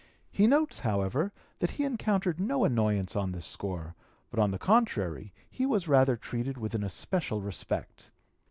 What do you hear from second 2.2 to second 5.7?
no annoyance on this score, but on the contrary he